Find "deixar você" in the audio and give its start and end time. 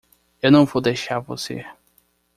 0.81-1.63